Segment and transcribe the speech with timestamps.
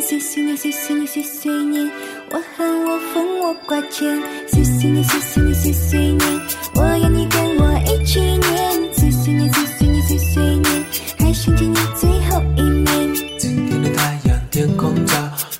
[0.00, 1.90] 岁岁年，岁岁年，岁岁年，
[2.30, 4.16] 我恨我疯我挂牵。
[4.46, 6.40] 岁岁年，岁岁年，岁岁年，
[6.74, 8.94] 我要你跟我一起念。
[8.94, 10.84] 岁岁年，岁岁年，岁岁年，
[11.18, 13.14] 还想见你最后一面。
[13.38, 15.14] 今天的太阳天空照，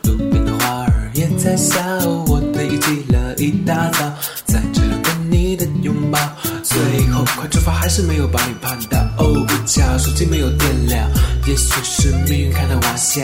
[0.04, 1.80] 路边的花儿也在笑。
[2.26, 6.18] 我堆积了一大早，在这里等你的拥抱。
[6.62, 8.98] 最后快出发，还是没有把你盼到。
[9.18, 11.10] 哦，不巧，手机没有电了。
[11.46, 13.22] 也许是命运开的玩笑，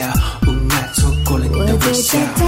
[2.05, 2.44] 샤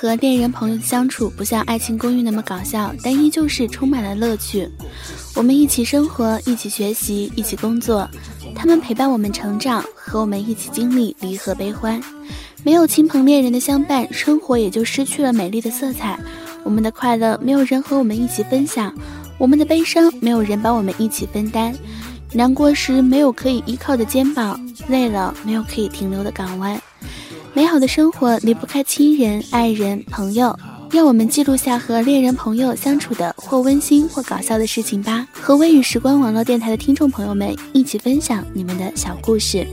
[0.00, 4.66] 和恋人朋友的相处不像《爱情公寓》那么搞笑，但依旧是充满了乐趣。
[5.36, 8.08] 我们一起生活，一起学习，一起工作，
[8.54, 12.00] 他们陪伴我们成长，和我们一起经历离合悲欢。
[12.62, 16.18] 没有亲朋恋人的相伴，生活也就失去了美丽的色彩。
[16.64, 18.90] 我们的快乐没有人和我们一起分享，
[19.36, 21.74] 我们的悲伤没有人帮我们一起分担。
[22.32, 24.58] 难过时没有可以依靠的肩膀，
[24.88, 26.80] 累了没有可以停留的港湾。
[27.52, 30.56] 美好的生活离不开亲人、爱人、朋友，
[30.90, 35.26] 让我们记录下和恋人、朋友相处的或温馨或搞笑的事情吧。
[35.32, 39.66] 和微雨时光网络电台的听众朋友们一起分享你们的小故事。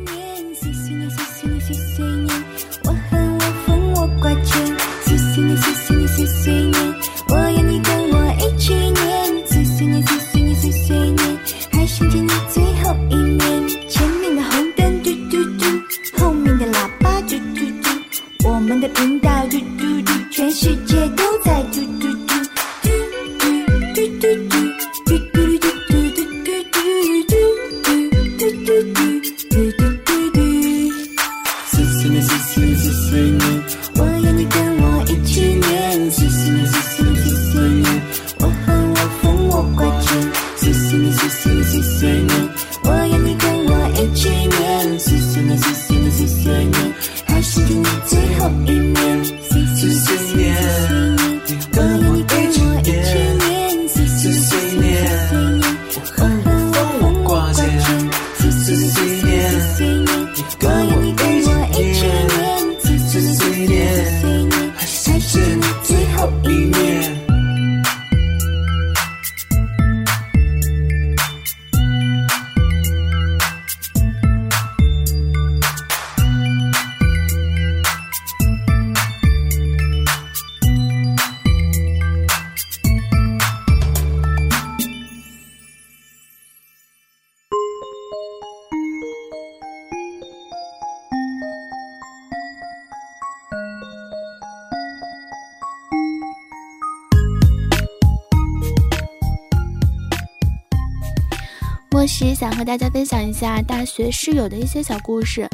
[102.57, 105.47] 和大家分享一下大学室友的一些小故事。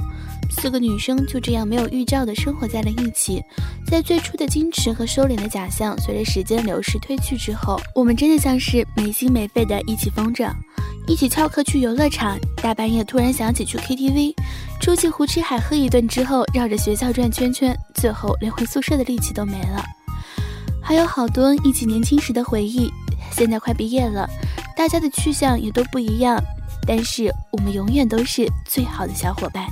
[0.50, 3.44] 四个女生就这样没有预兆的生活在了一起，
[3.86, 10.50] 在最初的矜持和收敛的假象，随着时间流逝褪去之后，我们真的像是没心没肺的一起疯着，
[11.06, 14.34] 一起翘课去游乐场，大半夜突然想起去 KTV，
[14.80, 19.84] 出去胡吃海喝一顿之后，绕着学校转圈圈，最后连回宿舍的力气都没了。
[20.82, 22.90] 还有好多一起年轻时的回忆，
[23.32, 24.30] 现在快毕业了，
[24.78, 26.42] 大家的去向也都不一样，
[26.85, 29.65] 但是我们永远都是最好的小伙伴。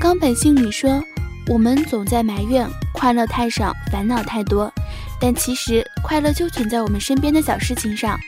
[0.00, 1.02] 冈本信里说，
[1.46, 4.72] 我们总在埋怨快乐太少，烦恼太多，
[5.20, 8.18] 但其实快乐就存在我们身边的小事情上。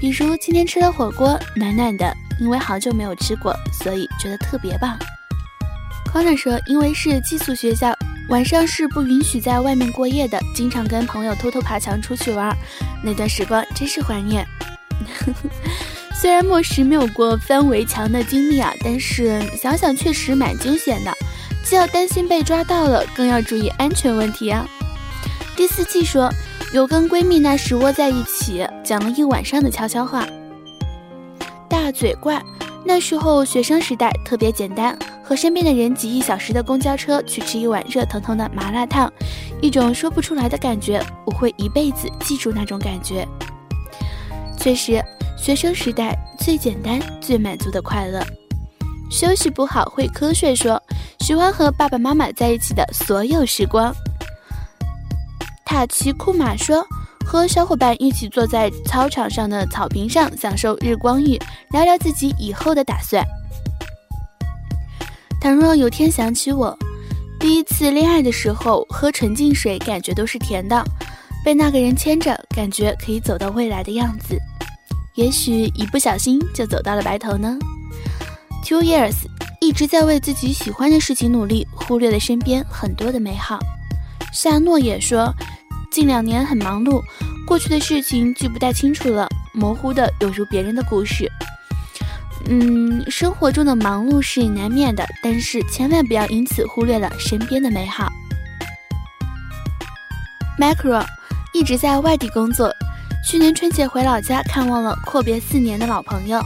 [0.00, 4.96] 比如今天吃了火锅，暖暖的，因为好久没有吃过，所以觉得特别棒。
[6.12, 7.92] Connor 说，因为是寄宿学校，
[8.28, 12.56] 晚上是不允许在外面过夜的，经常跟朋友偷偷爬墙出去玩，
[13.02, 14.46] 那段时光真是怀念。
[16.26, 21.12] 虽然末时没有过翻围墙的经历啊，但是想想确实蛮惊险的，
[21.62, 24.66] 既要担心被抓到了，更要注意安全问题啊。
[25.54, 26.28] 第四季说
[26.72, 30.26] 有跟闺蜜那时窝在一起讲了一晚上的悄悄话。
[31.68, 32.42] 大嘴怪，
[32.84, 39.08] 那时候学生时代特别简单，和身边的人挤一小时的公交车去吃一碗热腾腾的麻辣烫，
[39.62, 43.24] 一种说不出来的感觉，我会一辈子记住那种感觉。
[44.58, 45.00] 确实。
[45.36, 48.24] 学生时代最简单、最满足的快乐。
[49.10, 50.82] 休息不好会瞌睡，说
[51.20, 53.94] 喜欢和爸爸妈妈在一起的所有时光。
[55.64, 56.84] 塔奇库马说，
[57.24, 61.38] 和小伙伴一起坐在操场上的草坪上，享受日光浴，
[61.70, 63.24] 聊聊自己以后的打算。
[65.40, 66.76] 倘若有天想起我，
[67.38, 70.82] 第一次恋爱的时候，喝纯净水感觉都是甜的，
[71.44, 74.36] 被那个人牵着，感觉可以走到未来的样子。
[75.16, 77.58] 也许一不小心就走到了白头呢。
[78.64, 79.14] Two years
[79.60, 83.58] 一直在为自己喜欢的事情努力，忽略了身边很多的美好。
[84.32, 85.32] 夏诺也说，
[85.90, 87.02] 近两年很忙碌，
[87.46, 91.30] 过去的事情记不太清楚了，模糊的有如别人的故事。
[92.48, 98.12] 嗯，生活中的忙碌是难免的，但是千万不要因此忽略了身边的美好。
[100.58, 101.04] Macro
[101.54, 102.70] 一直在外地工作。
[103.26, 106.40] 去年春节回老家看望了阔别四年的老朋友，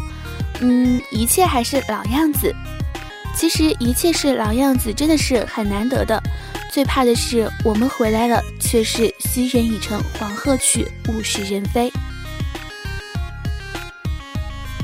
[0.60, 2.50] 嗯，一切还是老样子。
[3.36, 6.18] 其实一切是老样子，真的是很难得的。
[6.70, 11.92] 最怕的是我们回来了，却是昔人已成黄鹤去，物是人非。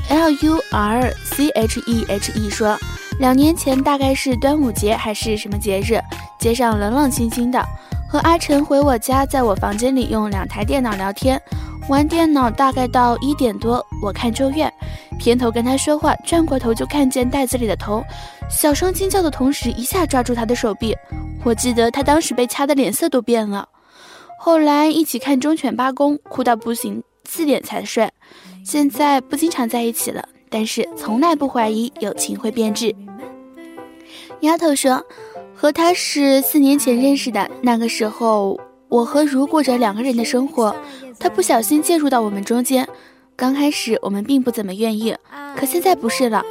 [0.09, 2.77] L U R C H E H E 说，
[3.19, 5.99] 两年前大概是端午节还是什么节日，
[6.39, 7.59] 街上冷冷清清的，
[8.07, 11.41] 和阿晨回我家，在我房间里用两台电脑聊天。
[11.87, 14.71] 玩电脑大概到一点多，我看咒怨，
[15.17, 18.03] 偏头跟他说话，转过头就看见袋子里的头，
[18.49, 20.93] 小声惊叫的同时，一下抓住他的手臂。
[21.45, 23.67] 我记得他当时被掐的脸色都变了。
[24.37, 28.09] 后来一起看忠犬八公，哭到不行，四点才睡。
[28.65, 32.93] 现在不经常在一起了，但是从来不怀疑友情会变质。
[34.41, 35.01] 丫头说，
[35.55, 38.59] 和他是四年前认识的，那个时候。
[38.89, 40.73] 我和如过着两个人的生活，
[41.19, 42.87] 他不小心介入到我们中间。
[43.35, 45.15] 刚开始我们并不怎么愿意，
[45.55, 46.43] 可现在不是了，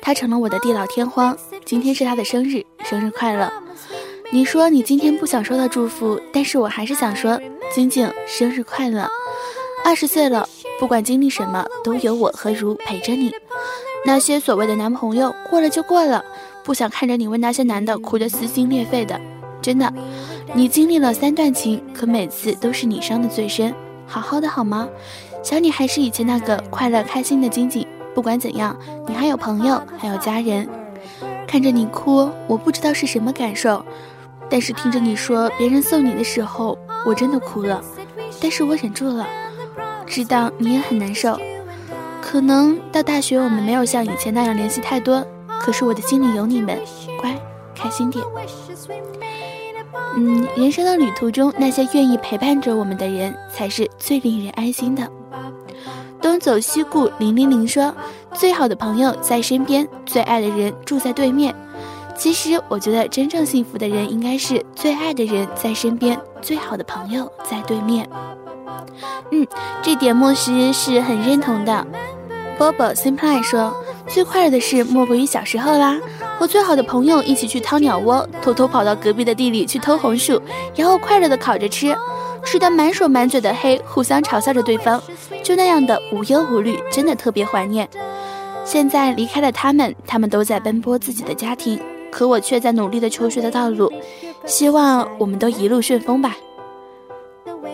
[0.00, 1.36] 他成了我的地老天荒。
[1.64, 3.52] 今天是他的生日，生日快乐！
[4.30, 7.40] 你说你今天不想收到祝福，但是我还是想说，
[7.74, 9.08] 晶晶生日快乐！
[9.84, 10.48] 二十岁了，
[10.78, 13.32] 不管经历什么，都有我和如陪着你。
[14.06, 16.24] 那些所谓的男朋友过了就过了，
[16.62, 19.20] 不想看着你为那些男的哭得撕心裂肺的，
[19.60, 19.92] 真的。
[20.54, 23.74] 你经历了三段情，可每次都是你伤的最深。
[24.08, 24.88] 好好的好吗？
[25.44, 27.86] 想你还是以前那个快乐开心的晶晶。
[28.14, 28.76] 不管怎样，
[29.06, 30.68] 你还有朋友，还有家人。
[31.46, 33.84] 看着你哭，我不知道是什么感受，
[34.50, 37.80] 但是听着你说别人送你的时候，我真的哭了。
[38.40, 39.24] 但是我忍住了，
[40.04, 41.38] 知道你也很难受。
[42.20, 45.24] 可能到大学我们没有像以前那样联系太多，
[45.60, 46.78] 可是我的心里有你们。
[47.20, 47.38] 乖，
[47.74, 48.24] 开心点。
[50.20, 55.08] 嗯，人生的旅途中，那些愿意陪伴着我们的人，才是最令人安心的。
[56.20, 57.94] 东走西顾零零零说
[58.34, 61.54] ：“最好的朋友在身边，最爱的人住在对面。”
[62.18, 68.10] 其实，我觉得真正幸福的人，应该是最爱的人在身边，最好的朋友在对面。
[69.30, 69.46] 嗯，
[69.80, 71.86] 这点莫师是很认同的。
[72.58, 73.72] Bobo Simply 说
[74.08, 75.98] ：“最快乐的事莫过于小时候啦。”
[76.38, 80.40] 和最好的朋友一起去掏鸟窝，偷偷跑到隔壁的地里去偷红薯，
[80.76, 81.96] 然后快乐的烤着吃，
[82.44, 85.02] 吃得满手满嘴的黑，互相嘲笑着对方，
[85.42, 87.88] 就那样的无忧无虑，真的特别怀念。
[88.64, 93.92] 现在离开了他们，他们都在奔波自己的家庭，可我却在努力的求学的道路。
[94.46, 96.36] 希望我们都一路顺风吧。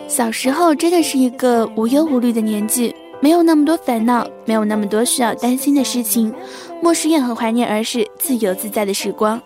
[0.09, 2.95] 小时候真的是一个无忧无虑的年纪。
[3.25, 6.31] 没有那么多烦恼，没有那么多需要担心的事情，
[6.83, 9.41] 莫是怨恨怀念，儿时自由自在的时光。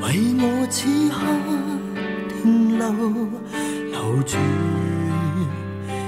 [0.00, 0.08] 为
[0.40, 1.16] 我此刻
[2.42, 2.86] 停留，
[3.90, 4.32] 留住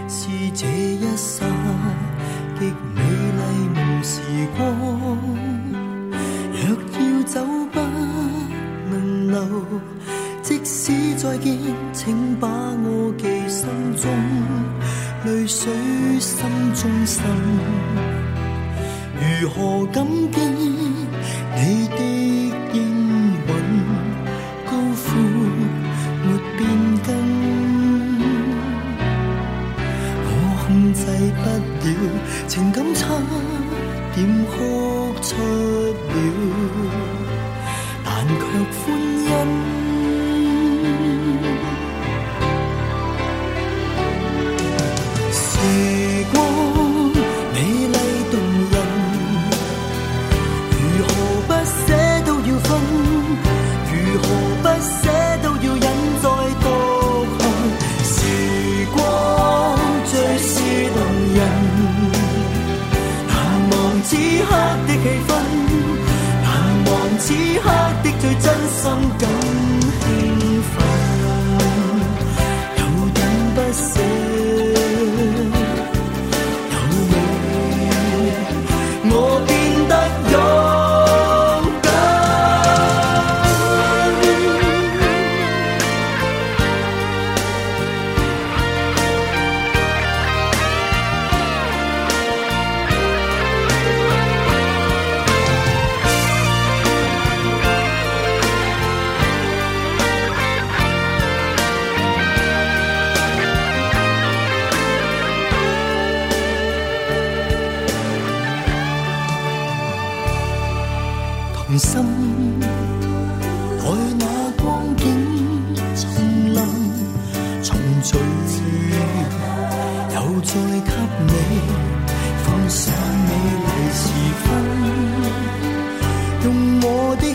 [0.09, 1.45] 是这一刹
[2.59, 2.65] 极
[2.95, 3.03] 美
[3.37, 3.41] 丽
[3.75, 4.21] 梦时
[4.57, 4.59] 光。
[6.55, 6.65] 若
[6.99, 7.35] 要走
[7.71, 7.77] 不
[8.91, 8.93] 能
[9.31, 9.37] 留，
[10.43, 11.59] 即使再见，
[11.93, 14.11] 请把我记心中，
[15.27, 15.71] 泪水
[16.19, 17.23] 心中渗。
[19.41, 20.39] 如何感激
[21.67, 22.44] 你的
[67.35, 67.69] 此刻
[68.05, 69.44] 的最真心感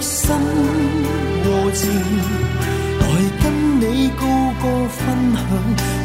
[0.01, 0.36] 心
[1.44, 1.89] 和情，
[3.00, 3.03] 来
[3.41, 3.44] 跟
[3.79, 3.84] 你
[4.20, 4.22] 高
[4.62, 4.98] 歌分
[5.34, 5.38] 享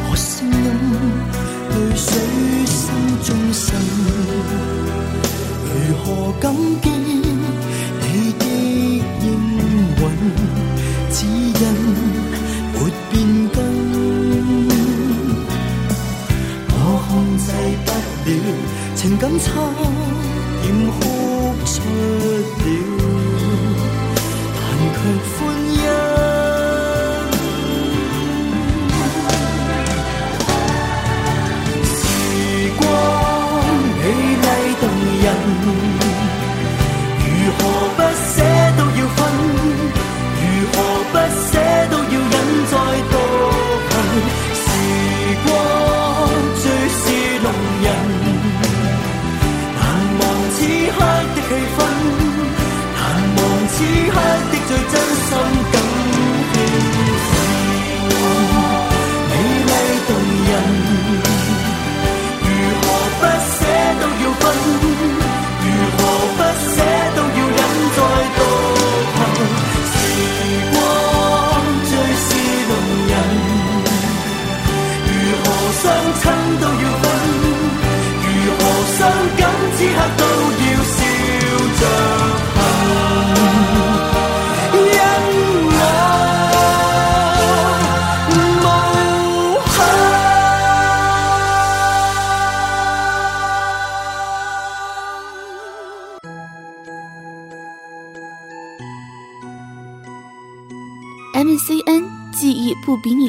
[0.09, 0.53] 我声音，
[1.69, 2.07] 泪水
[2.65, 2.83] 心
[3.23, 3.63] 中滲。
[5.73, 6.05] 如何
[6.39, 6.43] 感
[6.81, 8.03] 激你
[8.39, 8.41] 的
[9.21, 9.25] 应
[9.97, 10.01] 允，
[11.11, 11.61] 指引
[12.73, 12.75] 沒
[13.11, 13.13] 變
[13.49, 13.55] 更。
[16.69, 16.73] 我
[17.07, 17.45] 控制
[17.85, 17.87] 不
[18.29, 18.31] 了，
[18.95, 19.43] 情感差
[20.61, 20.93] 点哭
[21.65, 21.73] 出
[22.59, 22.65] 了，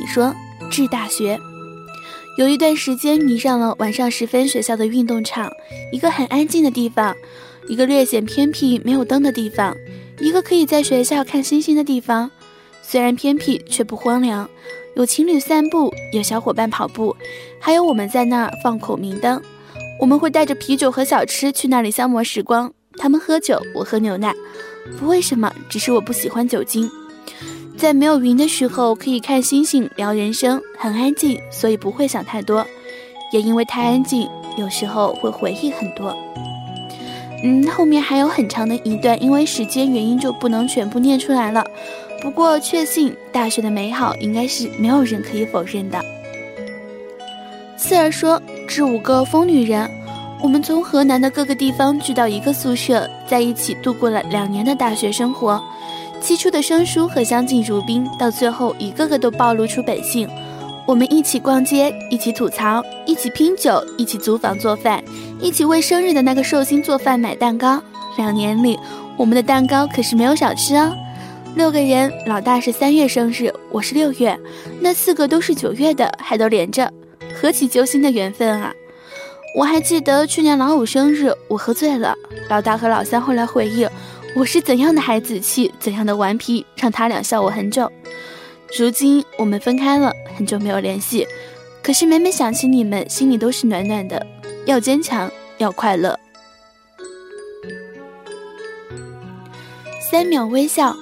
[0.07, 0.35] 说，
[0.71, 1.39] 致大学。
[2.39, 5.51] 有一段时间迷上了晚上时分学校的运动场，
[5.91, 7.15] 一个很安静的地方，
[7.67, 9.75] 一个略显偏僻、没有灯的地方，
[10.21, 12.31] 一个可以在学校看星星的地方。
[12.83, 14.49] 虽然偏僻，却不荒凉，
[14.95, 17.17] 有情侣散步，有小伙伴跑步，
[17.59, 19.43] 还有我们在那儿放孔明灯。
[19.99, 22.71] 我们会带着啤酒和小吃去那里消磨时光。
[22.99, 24.35] 他们喝酒，我喝牛奶，
[24.99, 26.89] 不为什么，只是我不喜欢酒精。
[27.77, 32.67] 在没有云的时候，可以看星星、聊人生，很安静，所以不会想太多。
[33.33, 36.17] 也因为太安静，有时候会回忆很多。
[37.45, 41.63] 嗯，后面还有很长的一段，因为时间原因就不能全部念出来了。
[42.23, 46.03] 不过确信大学的美好，应该是没有人可以否认的。
[47.77, 49.89] 四儿说：“致五个疯女人，
[50.43, 55.63] 我们从河南的各个地方聚到一个宿舍，在一起度过了两年的大学生活。
[56.21, 60.29] 起初的生疏和相敬如宾，到最后一个个都暴露出本性。
[60.87, 65.03] 我们一起逛街，一起吐槽，一起拼酒，一起租房做饭，
[65.41, 67.81] 一起为生日的那个寿星做饭买蛋糕。
[68.17, 68.79] 两年里，
[69.17, 70.93] 我们的蛋糕可是没有少吃哦。
[71.55, 74.39] 六个人，老大是三月生日，我是六月，
[74.81, 76.93] 那四个都是九月的，还都连着，
[77.35, 78.73] 何其揪心的缘分啊！
[79.57, 82.15] 我还记得去年老五生日，我喝醉了，
[82.49, 83.87] 老大和老三后来回忆，
[84.37, 87.91] 我是怎样的孩子气，怎样的顽皮，让他俩笑我很久。
[88.79, 91.27] 如今我们分开了，很久没有联系，
[91.83, 94.27] 可是每每想起你们，心里都是暖暖的。
[94.67, 96.21] 要坚强，要快乐。
[100.11, 100.95] 三秒微笑，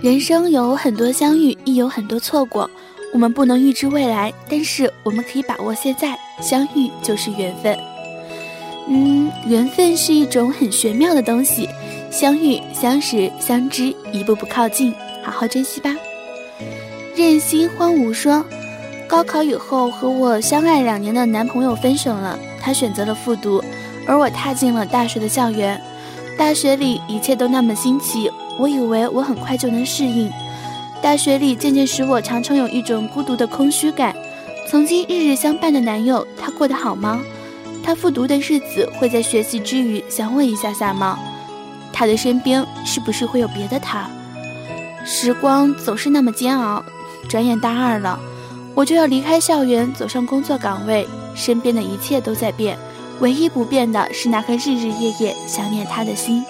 [0.00, 2.68] 人生有很多相遇，亦有很多错过。
[3.12, 6.18] 我们不能预知未来，但是我们可以把握现在。
[6.42, 7.78] 相遇就是缘分。
[8.88, 11.68] 嗯，缘分是一种很玄妙的东西，
[12.10, 15.94] 相遇、相识、相知，一步步靠近，好好珍惜吧。
[17.14, 18.44] 任心荒芜说
[19.06, 23.62] ：“高考以后和我相爱两年的男朋友分手了，他选择了复读，
[24.06, 25.80] 而我踏进了大学的校园。
[26.36, 30.30] 大学里一切都那么新奇，我以为我很快就能适应。
[31.00, 34.14] 大学里渐渐使我常常有一种孤独的空虚感。
[34.66, 37.20] 曾经日日相伴的男友，他过得好吗？
[37.84, 41.18] 他复读的日子会在学习之余想我一下下吗？
[41.92, 44.08] 他的身边是不是会有别的他？
[45.04, 46.84] 时光总是那么煎熬。”
[47.28, 48.18] 转眼大二了，
[48.74, 51.06] 我就要离开校园，走上工作岗位。
[51.32, 52.76] 身边的一切都在变，
[53.20, 56.44] 唯一不变的是那颗日日夜夜想念他的心。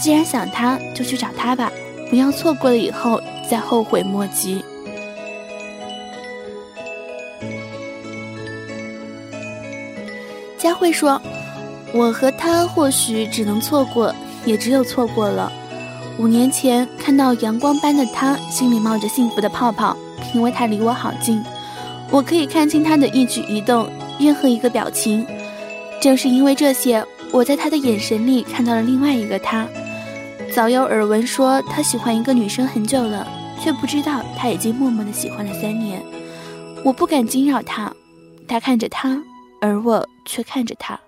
[0.00, 1.70] 既然想他，就去找他吧，
[2.08, 4.64] 不要错过了以后再后悔莫及。
[10.56, 11.20] 佳慧说
[11.92, 15.52] ：“我和他或许只能错过，也只有错过了。”
[16.18, 19.96] 五年前看到阳光般的他，心里冒着幸福的泡泡，
[20.34, 21.42] 因为他离我好近，
[22.10, 25.26] 我可以看清他的一举一动，任何一个表情。
[26.00, 29.66] 正是因为这些，我在他的眼神里看到了另外一个他。
[30.52, 33.26] 早有耳闻说他喜欢一个女生很久了，
[33.62, 36.02] 却不知道他已经默默的喜欢了三年。
[36.84, 37.90] 我不敢惊扰他，
[38.46, 39.18] 他看着他，
[39.60, 40.98] 而我却看着他。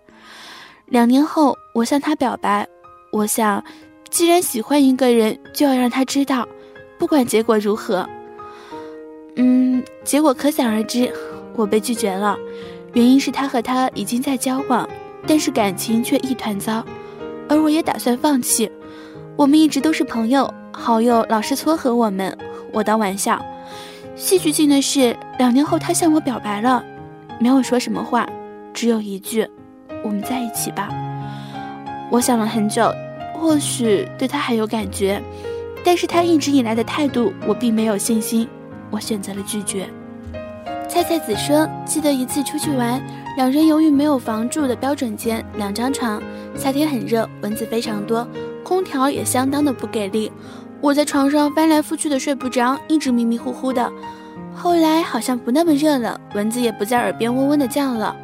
[0.86, 2.66] 两年后，我向他表白，
[3.12, 3.62] 我想。
[4.10, 6.46] 既然喜欢一个人，就要让他知道，
[6.98, 8.06] 不管结果如何。
[9.36, 11.10] 嗯，结果可想而知，
[11.54, 12.36] 我被拒绝了，
[12.92, 14.86] 原因是他和他已经在交往，
[15.26, 16.84] 但是感情却一团糟，
[17.48, 18.70] 而我也打算放弃。
[19.34, 22.36] 我们一直都是朋友，好友老是撮合我们，
[22.70, 23.42] 我当玩笑。
[24.14, 26.84] 戏剧性的是，两年后他向我表白了，
[27.40, 28.28] 没有说什么话，
[28.74, 29.48] 只有一句
[30.02, 30.88] ：“我们在一起吧。”
[32.10, 32.92] 我想了很久。
[33.34, 35.20] 或许对他还有感觉，
[35.84, 38.48] 但是他一直以来的态度我并没有信心，
[38.88, 39.88] 我选择了拒绝。
[40.88, 43.02] 菜菜子说：“记得一次出去玩，
[43.36, 46.22] 两人由于没有房住的标准间，两张床，
[46.54, 48.24] 夏天很热，蚊子非常多，
[48.62, 50.30] 空调也相当的不给力。
[50.80, 53.90] 我在床上翻来覆去的睡不着，一直迷迷糊糊的。
[54.54, 58.14] 后来好像不那么热了，蚊子也不在耳边嗡嗡的叫了。”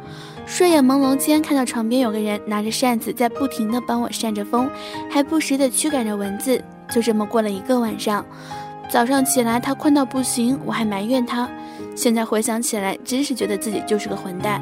[0.49, 4.67] 睡眼朦胧间，看到床边有个人拿着扇子在不停地帮我扇着风，
[5.07, 6.59] 还不时地驱赶着蚊子。
[6.91, 8.25] 就这么过了一个晚上。
[8.89, 11.47] 早上起来，他困到不行，我还埋怨他。
[11.95, 14.59] 现在回想起来，真是觉得自己就是个混蛋。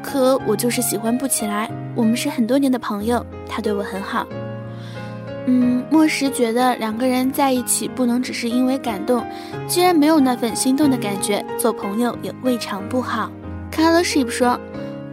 [0.00, 1.68] 可我就是喜欢不起来。
[1.96, 4.24] 我们是很多年的朋友，他对我很好。
[5.46, 9.26] 嗯，莫时觉得两个人在一起不能只是因为感动，
[9.66, 13.28] 既然没有那份心动的感觉，做朋友也未尝不好。
[13.72, 14.58] Color Ship 说。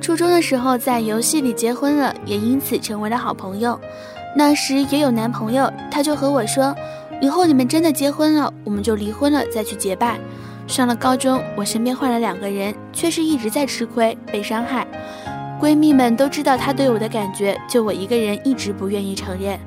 [0.05, 3.81] 初中的时候在游戏里结婚了，也因此成为了好朋友。
[4.35, 6.75] 那时也有男朋友，他就和我说
[7.19, 10.19] ：“以后你们真的结婚了，我们就离婚了再去结拜。”
[10.69, 14.85] 上了高中，我身边换了两个人，却是一直在吃亏被伤害。
[15.59, 19.59] 闺蜜们都知道他对我的感觉，就我一个人一直不愿意承认。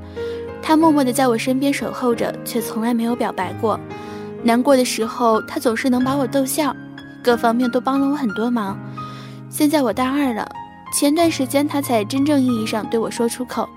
[0.63, 3.77] 他默默地在我身边守候着，却从来没有表白过。
[4.45, 6.73] 难过的时候，他总是能把我逗笑，
[7.25, 8.79] 各方面都帮了我很多忙。
[9.51, 10.49] 现在我大二了，
[10.93, 13.69] 前段时间他才真正意义上对我说出口，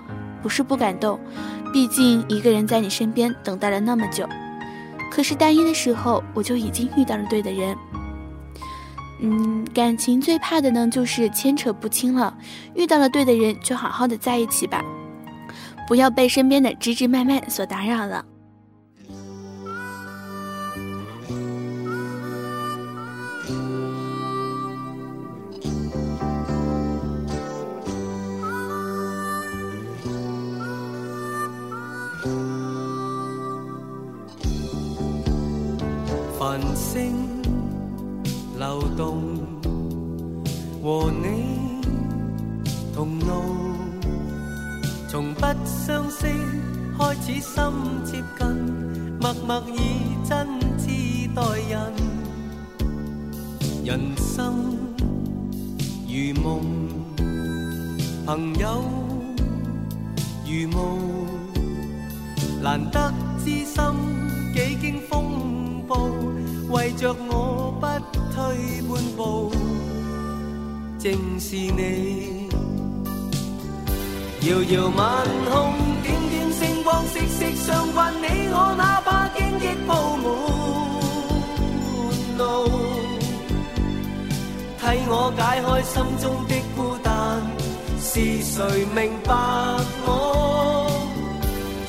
[0.42, 1.20] 不是不感动，
[1.74, 4.28] 毕竟一个人在你身边等待了那么久。
[5.10, 7.76] 可是大一的时候我就已经遇到了对的人。
[9.22, 12.34] 嗯，感情最怕的呢就是牵扯不清了，
[12.76, 14.84] 遇到了对的人就好好的在一起吧，
[15.88, 18.24] 不要被身边的枝枝蔓蔓所打扰了。
[40.92, 41.80] 和你
[42.94, 43.32] 同路，
[45.08, 46.28] 从不相识
[46.98, 47.64] 开始心
[48.04, 48.46] 接近，
[49.18, 49.80] 默默以
[50.28, 50.46] 真
[50.78, 51.94] 挚待人，
[53.86, 54.76] 人生
[56.10, 56.62] 如梦，
[58.26, 58.84] 朋友
[60.46, 60.78] 如雾。
[62.62, 63.82] 难得知心
[64.54, 66.12] 几经风暴，
[66.70, 67.88] 为着我不
[68.36, 69.52] 退半步，
[71.02, 72.48] 正是你。
[74.42, 78.14] 遥遥晚空，点点星光，息息相关。
[78.22, 80.26] 你我哪怕荆棘铺满
[82.38, 82.42] 路，
[84.80, 87.10] 替我解开心中的孤单。
[88.00, 89.34] 是谁明白
[90.06, 90.08] 我？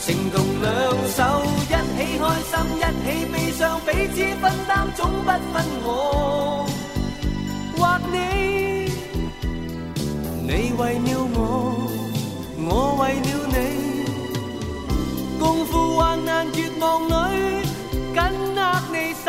[0.01, 0.73] 情同两
[1.11, 1.21] 手，
[1.69, 5.89] 一起开心，一起悲伤，彼此分担，总不分我
[10.79, 11.39] 为了我，
[12.59, 13.57] 我为了你，
[15.39, 17.13] 共赴患难绝望里，
[18.15, 18.21] 紧
[18.57, 19.29] 握你手，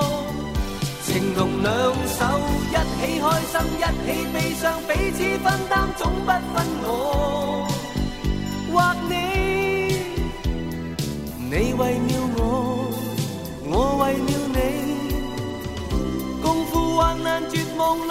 [1.35, 1.71] 同两
[2.07, 2.19] 手，
[2.69, 6.87] 一起开心，一起悲伤，彼此分担，总不分我
[8.71, 8.73] 或
[9.09, 9.11] 你。
[11.49, 12.39] 你为了我，
[13.69, 14.59] 我为了你，
[16.41, 18.09] 共赴患难绝望里，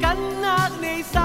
[0.00, 0.04] 紧
[0.42, 0.44] 握
[0.80, 1.18] 你手，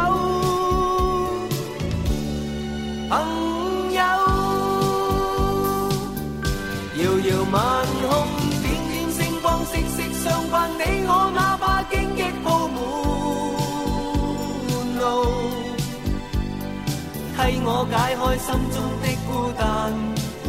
[17.48, 19.64] 替我解开心中的孤单。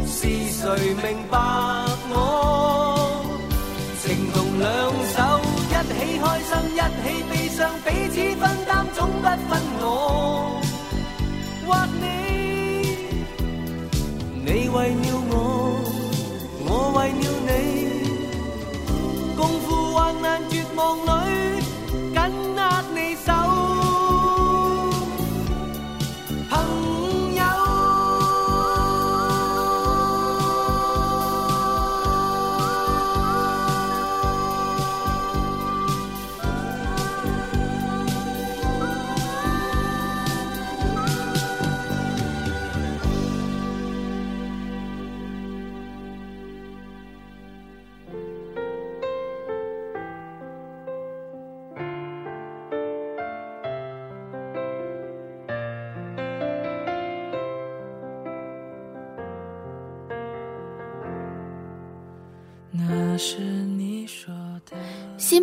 [0.04, 0.18] 是
[0.50, 1.38] 谁明白
[2.10, 2.12] 我？
[4.02, 4.66] 情同两
[5.14, 5.16] 手，
[5.70, 9.86] 一起开心，一起悲伤，彼此分担，总不分我
[11.68, 11.68] 或
[12.00, 12.02] 你。
[14.44, 15.32] 你为了我，
[16.66, 17.50] 我为了你，
[19.36, 20.78] 共赴患难，绝望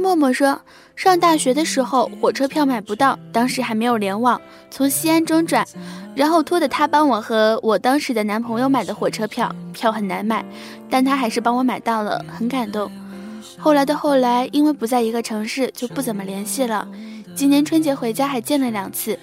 [0.05, 0.61] 默默说，
[0.95, 4.39] 上大学的时候火车票买不到，当时还没有联网，
[4.69, 5.65] 从西安中转，
[6.13, 10.45] 然后托的他帮我和我当时的男朋友买的火车票，票很难买，
[10.91, 12.91] 但他还是帮我买到了，很感动。
[13.57, 16.87] 后来的后来，因为不在一个城市，就不怎么联系了。
[17.35, 19.17] 今年春节回家还见了两次，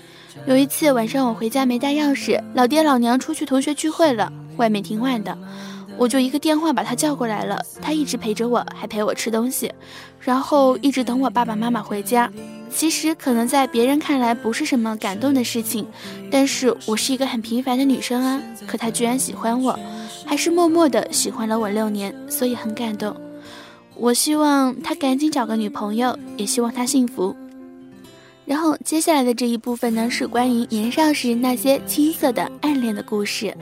[0.47, 5.39] 有一次晚上我回家没带钥匙，老爹老娘出去同学聚会了，外面挺晚的，
[6.03, 7.65] 我就一个电话把他叫过来了。
[7.81, 9.73] 他一直陪着我，还陪我吃东西，
[10.19, 12.29] 然后一直等我爸爸妈妈回家。
[12.69, 15.87] 其实可能在别人看来不是什么感动的事情，
[16.29, 18.43] 但是我是一个很平凡的女生啊。
[18.67, 19.79] 可他居然喜欢我，
[20.27, 23.15] 还是默默的喜欢了我六年，所以很感动。
[23.95, 27.37] 我希望他赶紧找个女朋友，也希望他幸福。
[28.45, 33.57] 然后接下来的这一部分呢，是关于年少时那些青涩的暗恋的故事。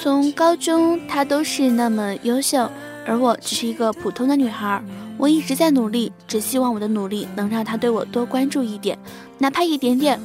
[0.00, 2.70] 从高中，他都是那么优秀，
[3.06, 4.82] 而我只是一个普通的女孩。
[5.16, 8.98] 我一直在努力，只希望我的努力能让他对我多关注一点，
[9.38, 10.20] 哪怕一点点。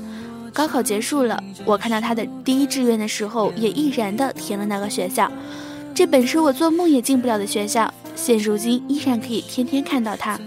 [0.52, 5.32] 高考结束了，我看到他的第一志愿的时候，也毅然的填了那个学校。
[5.94, 10.40] 这本是我做梦也进不了的学校，现如今依然可以天天看到他。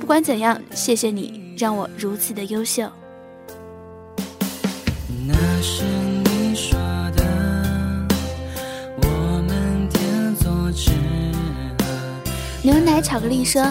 [0.00, 1.46] 不管怎样，谢谢你。
[1.56, 2.86] 让我如此的优秀。
[5.26, 5.82] 那是
[12.66, 13.64] 牛奶巧克力说，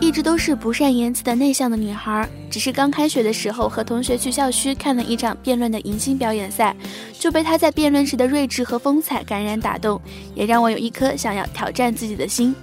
[0.00, 6.74] 一直都是不善言辞的内向的女孩，只是刚开学的时候和同学去校区看了一场辩论的迎新表演赛，
[7.18, 10.00] 就被她在辩论时的睿智和风采感染打动，
[10.34, 12.54] 也让我有一颗想要挑战自己的心。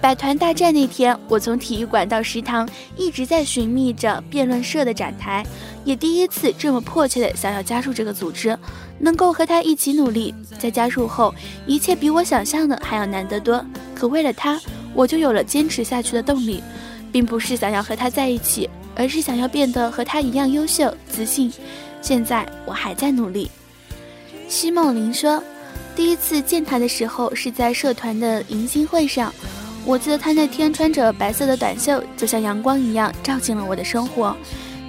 [0.00, 5.44] 百团大战那天，我从体育馆到食堂，一直在寻觅着辩论社的展台，
[5.84, 8.56] 也第一次这么迫切的想要加入这个组织，
[8.98, 10.34] 能够和他一起努力。
[10.58, 11.34] 在加入后，
[11.66, 13.64] 一切比我想象的还要难得多。
[13.94, 14.60] 可为了他，
[14.94, 16.62] 我就有了坚持下去的动力，
[17.10, 21.52] 并不是想要和他在一起，而是想要变得和他一样优秀、自信。
[22.02, 23.50] 现在我还在努力。
[24.48, 25.42] 奚梦玲说，
[25.96, 29.32] 第一次见他的时候是在社团的迎新会上。
[29.88, 34.36] 我记得他那天穿着白色的短袖，就像阳光一样照进了我的生活。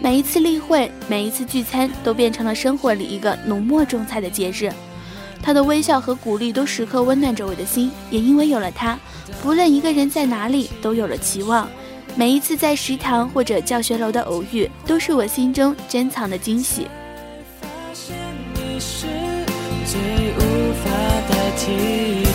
[0.01, 4.69] 每一次例会，每一次聚餐，都变成了生活里一个浓墨重彩的节日。
[5.41, 7.89] 他的微笑和鼓励都时刻温暖着我的心。
[8.11, 8.99] 也因为有了他，
[9.41, 11.65] 不论一个人在哪里，都有了期望。
[12.17, 16.85] 每一次在食堂或者教学楼的偶遇，都是我心中珍藏的惊喜。
[19.85, 19.97] 最
[20.35, 20.91] 无法
[21.29, 22.28] 代替。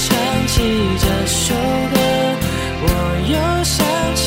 [0.00, 0.62] 唱起
[1.00, 1.96] 这首歌，
[2.82, 2.86] 我
[3.26, 3.34] 又
[3.64, 3.76] 想
[4.14, 4.22] 起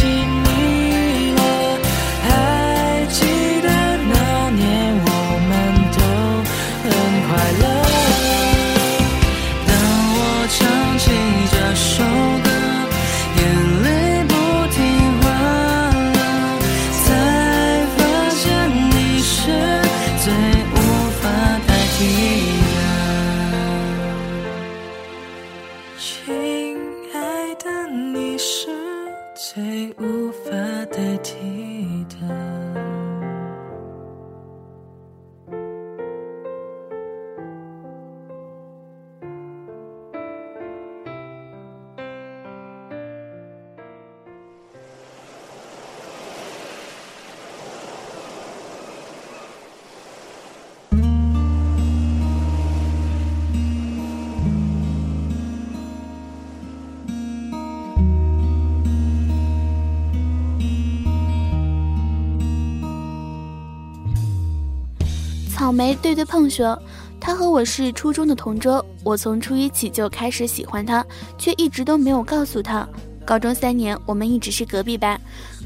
[65.72, 66.78] 草莓对对碰说，
[67.18, 71.06] 他和我是初中的同桌，我从初一起就开始喜欢他，
[71.38, 72.86] 却一直都没有告诉他。
[73.24, 75.18] 高中三年，我们一直是隔壁班。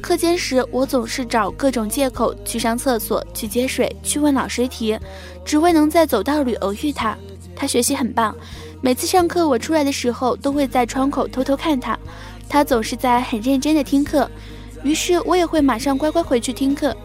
[0.04, 4.96] 课间时，我总是找各种借口去上厕所、去接水、去问老师题，
[5.44, 7.18] 只为能在走道里偶遇他。
[7.56, 8.36] 他学习很棒，
[8.82, 11.98] 每次上课我出来的时候，都会在窗口偷偷看他。
[12.48, 14.30] 他总是在很认真的听课，
[14.84, 16.96] 于是我也会马上乖乖回去听课。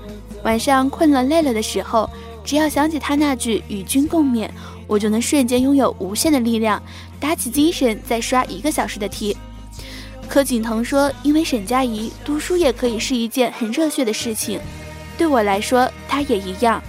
[0.42, 2.08] 晚上困了累了的时候，
[2.50, 4.50] 只要想起他那句“与君共勉”，
[4.88, 6.82] 我就能瞬间拥有无限的力量，
[7.20, 9.36] 打起精神再刷一个小时的题。
[10.28, 14.58] 柯景腾说：“因为沈佳宜，读书也可以是一件很热血的事情。
[15.16, 16.82] 对我来说，他也一样。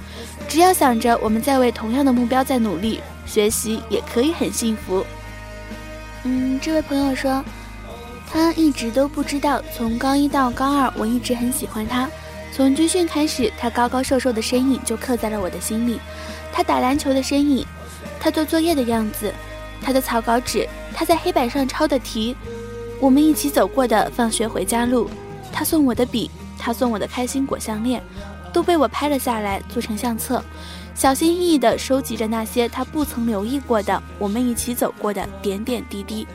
[0.50, 5.06] 只要想着我们在为同样的目标在努力，学习也可以很幸福。”
[6.26, 7.45] 嗯，这位朋友说，
[8.28, 12.10] 他一直都不知道，从高一到高二，我一直很喜欢他。
[12.51, 15.99] 从军训开始，他高高瘦瘦的身影就刻在了我的心里。
[16.51, 17.65] 他打篮球的身影，
[18.19, 19.33] 他做作业的样子，
[19.81, 22.35] 他的草稿纸，他在黑板上抄的题，
[22.99, 25.09] 我们一起走过的放学回家路，
[25.51, 28.03] 他送我的笔，他送我的开心果项链，
[28.51, 30.43] 都被我拍了下来，做成相册，
[30.93, 36.27] 小心翼翼地收集着那些他不曾留意过的我们一起走过的点点滴滴。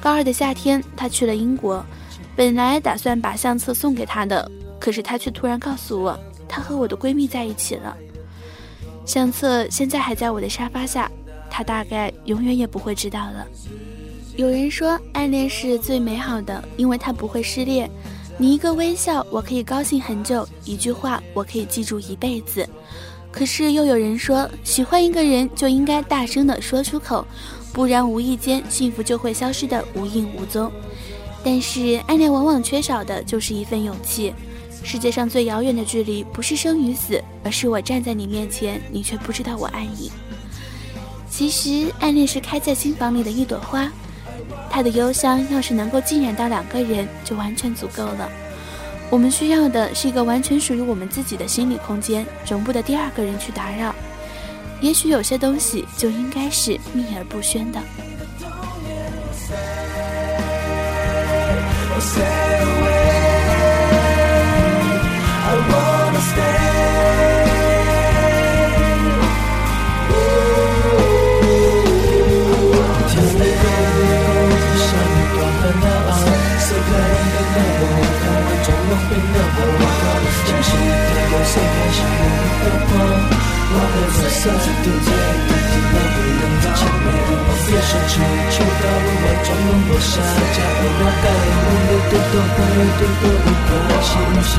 [0.00, 1.84] 高二的夏天，他去了英国，
[2.36, 4.48] 本来打算把相册送给他的。
[4.80, 7.96] 可是他却突然告诉我，他和我的闺蜜在一起了。
[9.04, 11.10] 相册现在还在我的沙发下，
[11.50, 13.46] 他大概永远也不会知道了。
[14.36, 17.90] 有人说，暗恋是最美好的，因为它不会失恋。
[18.38, 22.66] 你一个微笑，我可以高兴很久；一句话，我可以记住一辈子。
[23.30, 27.26] 可是又有人说，喜欢一个人就应该大声地说出口，
[27.72, 30.72] 不然无意间幸福就会消失得无影无踪。
[31.44, 34.32] 但是暗恋往往缺少的就是一份勇气。
[34.82, 40.10] 世界上最遥远的距离，不是生与死，而是我站在你面前，你却不知道我爱你。
[41.28, 43.90] 其实暗恋是开在心房里的一朵花，
[44.68, 48.28] 它的幽香要是能够浸染到两个人，就完全足够了。
[49.10, 53.94] 我们需要的是一个完全属于我们自己的心理空间，容不得第二个人去打扰。
[54.80, 57.80] 也许有些东西就应该是秘而不宣的。
[78.90, 79.82] 完终有会的我，
[80.46, 82.92] 相信会有谁开始我的光。
[83.70, 85.08] 我的紫色独在
[85.46, 87.06] 独自那个人的前面，
[87.66, 88.18] 别生气，
[88.50, 92.58] 求到我装聋落下，假的我该我的对的话，
[92.98, 93.70] 对的不可
[94.02, 94.10] 信，
[94.42, 94.52] 是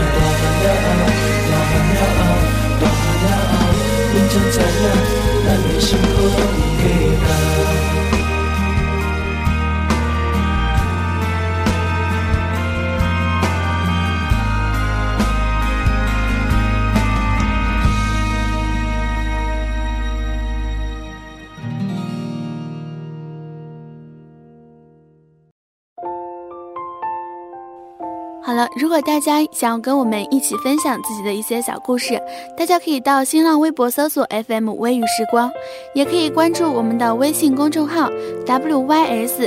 [28.80, 32.18] 如果大家想要跟我们一起分享自己的一些小故事，
[32.58, 35.52] 大家可以到新浪微博搜索 FM 微雨时光，
[35.94, 38.10] 也可以关注我们的微信公众号
[38.46, 39.46] WYSGDT，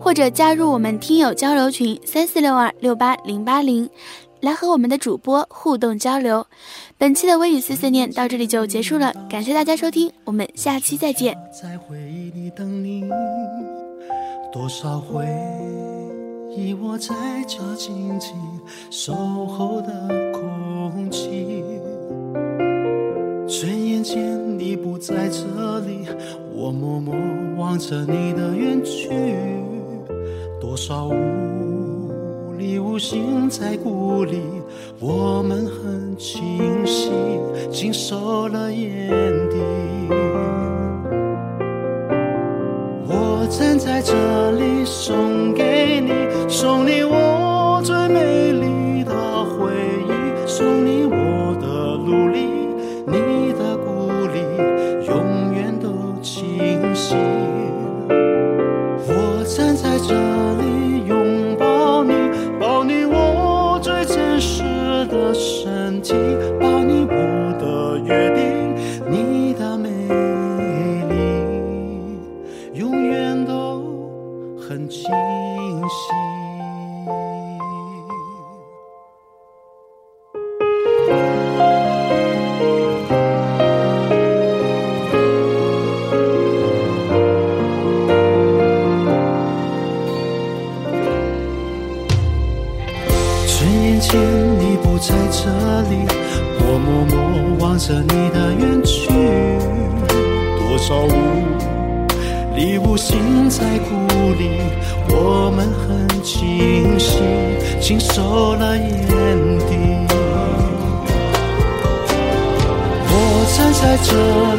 [0.00, 3.88] 或者加入我们听友交流群三四六二六八零八零，
[4.40, 6.44] 来和我们的主播互动交流。
[6.96, 11.38] 本期的微雨碎碎念到这里就结束了，感谢大家收听，我们下期再见。
[11.52, 13.04] 在回忆里等你，
[14.52, 15.24] 多少回
[16.50, 17.14] 忆我在
[17.46, 18.34] 这静静
[18.90, 19.14] 守
[19.46, 21.64] 候的空气。
[23.46, 26.06] 转眼间你不在这里，
[26.54, 27.14] 我默默
[27.56, 29.08] 望着你的远去，
[30.60, 34.40] 多少无力无心在鼓励，
[35.00, 37.10] 我们很清晰，
[37.70, 39.08] 经受了眼
[39.48, 39.56] 底。
[43.10, 44.12] 我站在这
[44.52, 46.12] 里，送给你，
[46.60, 47.27] 送你我
[96.60, 97.16] 我默默
[97.60, 99.08] 望着你的远去，
[100.58, 101.08] 多少无
[102.56, 103.88] 力无心在鼓
[104.38, 104.60] 励，
[105.10, 107.20] 我们很清晰，
[107.80, 108.86] 经受了眼
[109.66, 109.76] 底。
[113.10, 113.14] 我
[113.56, 114.10] 站在这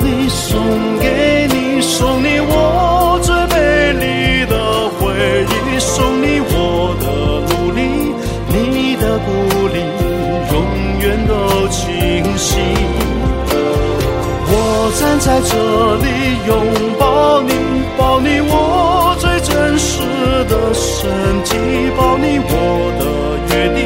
[0.04, 0.50] 里，送
[1.00, 3.36] 给你，送你我最
[12.40, 12.58] 心。
[14.52, 14.56] 我
[14.98, 15.54] 站在这
[16.02, 16.08] 里，
[16.48, 16.52] 拥
[16.98, 17.52] 抱你，
[17.98, 20.00] 抱你我最真实
[20.50, 21.12] 的身
[21.44, 21.50] 体，
[21.96, 22.52] 抱你我
[22.98, 23.04] 的
[23.52, 23.78] 约定，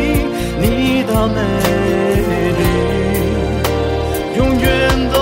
[0.62, 0.64] 你
[1.04, 1.38] 的美
[2.60, 2.62] 丽。
[4.38, 4.66] 永远
[5.12, 5.18] 都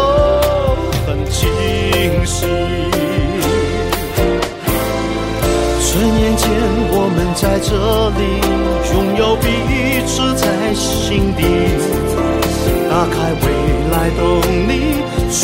[1.08, 1.42] 很清
[2.26, 2.46] 晰。
[5.88, 6.44] 转眼间，
[6.94, 7.70] 我们在这
[8.20, 8.22] 里
[8.94, 9.44] 拥有彼
[10.06, 11.40] 此在心底，
[12.89, 13.45] 打开未
[13.91, 14.22] 来动
[14.67, 14.72] 力，
[15.30, 15.39] 去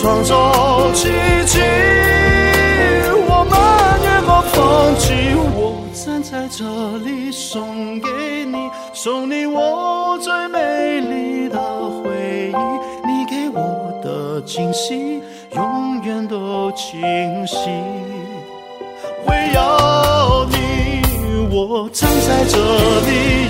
[0.00, 1.08] 创造奇
[1.46, 1.60] 迹。
[3.28, 3.52] 我们
[4.04, 4.54] 也好放
[4.98, 5.12] 弃，
[5.56, 5.58] 我
[5.92, 6.64] 站在这
[6.98, 8.08] 里送给
[8.44, 8.70] 你。
[8.94, 12.56] 送你我最美丽的回忆，
[13.06, 15.20] 你给我的惊喜
[15.54, 17.00] 永远都清
[17.46, 17.56] 晰。
[19.26, 21.02] 为要你，
[21.50, 23.41] 我站在这里